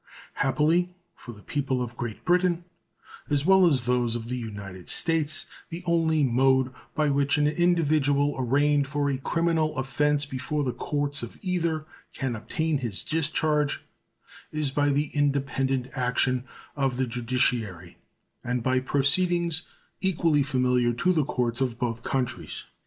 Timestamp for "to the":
20.93-21.25